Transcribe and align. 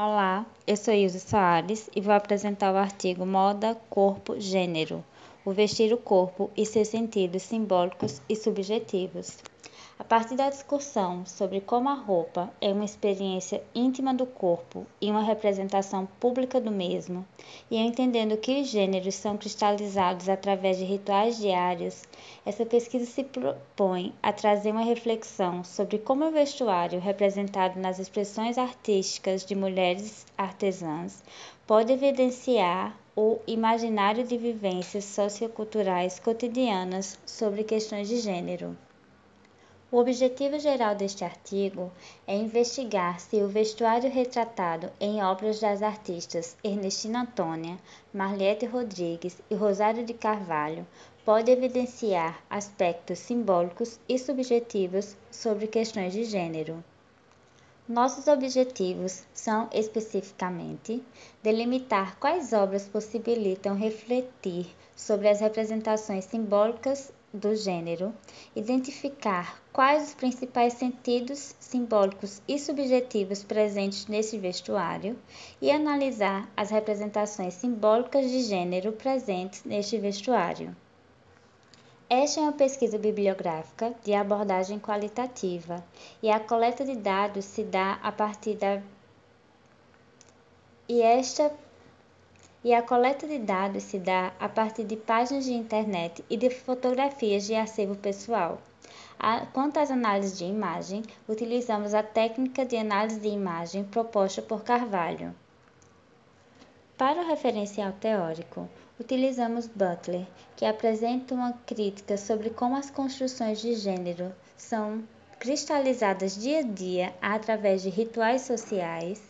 Olá, 0.00 0.46
eu 0.64 0.76
sou 0.76 0.94
Ilse 0.94 1.18
Soares 1.18 1.90
e 1.92 2.00
vou 2.00 2.14
apresentar 2.14 2.72
o 2.72 2.76
artigo 2.76 3.26
Moda, 3.26 3.76
Corpo, 3.90 4.38
Gênero. 4.38 5.04
O 5.44 5.50
vestir 5.50 5.92
o 5.92 5.96
corpo 5.96 6.52
e 6.56 6.64
seus 6.64 6.86
sentidos 6.86 7.42
simbólicos 7.42 8.22
e 8.28 8.36
subjetivos. 8.36 9.38
A 10.00 10.04
partir 10.04 10.36
da 10.36 10.48
discussão 10.48 11.26
sobre 11.26 11.60
como 11.60 11.88
a 11.88 11.94
roupa 11.94 12.48
é 12.60 12.72
uma 12.72 12.84
experiência 12.84 13.60
íntima 13.74 14.14
do 14.14 14.24
corpo 14.24 14.86
e 15.00 15.10
uma 15.10 15.24
representação 15.24 16.06
pública 16.20 16.60
do 16.60 16.70
mesmo, 16.70 17.26
e 17.68 17.76
entendendo 17.76 18.36
que 18.36 18.60
os 18.60 18.68
gêneros 18.68 19.16
são 19.16 19.36
cristalizados 19.36 20.28
através 20.28 20.78
de 20.78 20.84
rituais 20.84 21.38
diários, 21.38 22.04
essa 22.46 22.64
pesquisa 22.64 23.06
se 23.06 23.24
propõe 23.24 24.14
a 24.22 24.32
trazer 24.32 24.70
uma 24.70 24.84
reflexão 24.84 25.64
sobre 25.64 25.98
como 25.98 26.24
o 26.26 26.30
vestuário, 26.30 27.00
representado 27.00 27.80
nas 27.80 27.98
expressões 27.98 28.56
artísticas 28.56 29.44
de 29.44 29.56
mulheres 29.56 30.24
artesãs, 30.38 31.24
pode 31.66 31.92
evidenciar 31.92 32.96
o 33.16 33.40
imaginário 33.48 34.22
de 34.22 34.38
vivências 34.38 35.06
socioculturais 35.06 36.20
cotidianas 36.20 37.18
sobre 37.26 37.64
questões 37.64 38.06
de 38.08 38.18
gênero. 38.20 38.76
O 39.90 39.96
objetivo 39.96 40.58
geral 40.58 40.94
deste 40.94 41.24
artigo 41.24 41.90
é 42.26 42.36
investigar 42.36 43.18
se 43.18 43.36
o 43.36 43.48
vestuário 43.48 44.10
retratado 44.10 44.90
em 45.00 45.22
obras 45.22 45.60
das 45.60 45.82
artistas 45.82 46.58
Ernestina 46.62 47.22
Antônia, 47.22 47.78
Marliette 48.12 48.66
Rodrigues 48.66 49.40
e 49.50 49.54
Rosário 49.54 50.04
de 50.04 50.12
Carvalho 50.12 50.86
pode 51.24 51.50
evidenciar 51.50 52.38
aspectos 52.50 53.18
simbólicos 53.18 53.98
e 54.06 54.18
subjetivos 54.18 55.16
sobre 55.30 55.66
questões 55.66 56.12
de 56.12 56.24
gênero. 56.24 56.84
Nossos 57.88 58.28
objetivos 58.28 59.22
são, 59.32 59.70
especificamente, 59.72 61.02
delimitar 61.42 62.18
quais 62.18 62.52
obras 62.52 62.86
possibilitam 62.86 63.74
refletir 63.74 64.66
sobre 64.94 65.30
as 65.30 65.40
representações 65.40 66.26
simbólicas 66.26 67.10
do 67.38 67.56
gênero, 67.56 68.12
identificar 68.54 69.62
quais 69.72 70.08
os 70.08 70.14
principais 70.14 70.74
sentidos 70.74 71.54
simbólicos 71.58 72.42
e 72.46 72.58
subjetivos 72.58 73.42
presentes 73.44 74.06
nesse 74.06 74.36
vestuário 74.36 75.18
e 75.62 75.70
analisar 75.70 76.50
as 76.56 76.70
representações 76.70 77.54
simbólicas 77.54 78.30
de 78.30 78.42
gênero 78.42 78.92
presentes 78.92 79.64
neste 79.64 79.96
vestuário. 79.96 80.76
Esta 82.10 82.40
é 82.40 82.42
uma 82.42 82.52
pesquisa 82.52 82.98
bibliográfica 82.98 83.94
de 84.02 84.14
abordagem 84.14 84.78
qualitativa 84.78 85.84
e 86.22 86.30
a 86.30 86.40
coleta 86.40 86.84
de 86.84 86.96
dados 86.96 87.44
se 87.44 87.62
dá 87.62 87.98
a 88.02 88.10
partir 88.10 88.56
da 88.56 88.82
e 90.88 91.02
esta 91.02 91.52
e 92.64 92.74
a 92.74 92.82
coleta 92.82 93.26
de 93.26 93.38
dados 93.38 93.84
se 93.84 93.98
dá 93.98 94.32
a 94.38 94.48
partir 94.48 94.84
de 94.84 94.96
páginas 94.96 95.44
de 95.44 95.52
internet 95.52 96.24
e 96.28 96.36
de 96.36 96.50
fotografias 96.50 97.46
de 97.46 97.54
acervo 97.54 97.94
pessoal. 97.94 98.60
Quanto 99.52 99.78
às 99.78 99.90
análises 99.90 100.38
de 100.38 100.44
imagem, 100.44 101.02
utilizamos 101.28 101.94
a 101.94 102.02
técnica 102.02 102.64
de 102.64 102.76
análise 102.76 103.20
de 103.20 103.28
imagem 103.28 103.84
proposta 103.84 104.42
por 104.42 104.62
Carvalho. 104.62 105.34
Para 106.96 107.22
o 107.22 107.26
referencial 107.26 107.92
teórico, 107.92 108.68
utilizamos 108.98 109.68
Butler, 109.68 110.26
que 110.56 110.64
apresenta 110.64 111.34
uma 111.34 111.52
crítica 111.64 112.16
sobre 112.16 112.50
como 112.50 112.76
as 112.76 112.90
construções 112.90 113.60
de 113.60 113.74
gênero 113.74 114.32
são 114.56 115.04
cristalizadas 115.38 116.36
dia 116.36 116.58
a 116.58 116.62
dia 116.62 117.14
através 117.22 117.82
de 117.82 117.88
rituais 117.88 118.42
sociais 118.42 119.22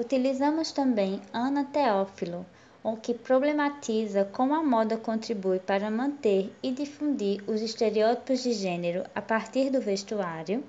Utilizamos 0.00 0.72
também 0.72 1.20
Ana 1.30 1.62
Teófilo, 1.62 2.46
o 2.82 2.96
que 2.96 3.12
problematiza 3.12 4.24
como 4.24 4.54
a 4.54 4.62
moda 4.62 4.96
contribui 4.96 5.58
para 5.58 5.90
manter 5.90 6.50
e 6.62 6.72
difundir 6.72 7.44
os 7.46 7.60
estereótipos 7.60 8.42
de 8.42 8.54
gênero 8.54 9.04
a 9.14 9.20
partir 9.20 9.68
do 9.68 9.78
vestuário, 9.78 10.64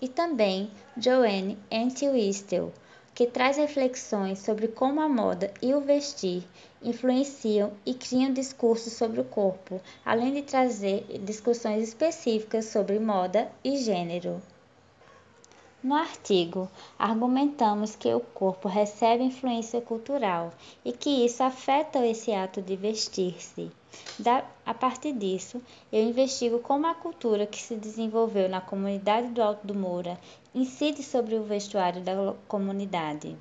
e 0.00 0.06
também 0.06 0.70
Joanne 0.96 1.58
Entwistle, 1.68 2.72
que 3.12 3.26
traz 3.26 3.56
reflexões 3.56 4.38
sobre 4.38 4.68
como 4.68 5.00
a 5.00 5.08
moda 5.08 5.52
e 5.60 5.74
o 5.74 5.80
vestir 5.80 6.44
influenciam 6.80 7.72
e 7.84 7.92
criam 7.92 8.32
discursos 8.32 8.92
sobre 8.92 9.20
o 9.20 9.24
corpo, 9.24 9.80
além 10.04 10.32
de 10.32 10.42
trazer 10.42 11.04
discussões 11.24 11.88
específicas 11.88 12.66
sobre 12.66 13.00
moda 13.00 13.50
e 13.64 13.78
gênero. 13.78 14.40
No 15.82 15.96
artigo, 15.96 16.70
argumentamos 16.96 17.96
que 17.96 18.14
o 18.14 18.20
corpo 18.20 18.68
recebe 18.68 19.24
influência 19.24 19.80
cultural 19.80 20.52
e 20.84 20.92
que 20.92 21.10
isso 21.24 21.42
afeta 21.42 22.06
esse 22.06 22.32
ato 22.32 22.62
de 22.62 22.76
vestir-se. 22.76 23.68
A 24.64 24.72
partir 24.72 25.12
disso, 25.12 25.60
eu 25.92 26.04
investigo 26.04 26.60
como 26.60 26.86
a 26.86 26.94
cultura 26.94 27.48
que 27.48 27.60
se 27.60 27.74
desenvolveu 27.74 28.48
na 28.48 28.60
comunidade 28.60 29.28
do 29.28 29.42
Alto 29.42 29.66
do 29.66 29.74
Moura 29.74 30.16
incide 30.54 31.02
sobre 31.02 31.34
o 31.34 31.42
vestuário 31.42 32.00
da 32.00 32.32
comunidade. 32.46 33.36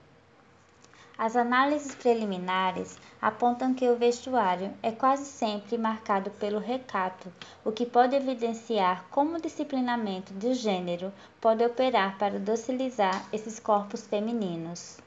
As 1.23 1.35
análises 1.35 1.93
preliminares 1.93 2.97
apontam 3.21 3.75
que 3.75 3.87
o 3.87 3.95
vestuário 3.95 4.73
é 4.81 4.91
quase 4.91 5.25
sempre 5.25 5.77
marcado 5.77 6.31
pelo 6.31 6.57
recato, 6.57 7.31
o 7.63 7.71
que 7.71 7.85
pode 7.85 8.15
evidenciar 8.15 9.05
como 9.11 9.37
o 9.37 9.39
disciplinamento 9.39 10.33
do 10.33 10.51
gênero 10.55 11.13
pode 11.39 11.63
operar 11.63 12.17
para 12.17 12.39
docilizar 12.39 13.23
esses 13.31 13.59
corpos 13.59 14.07
femininos. 14.07 14.97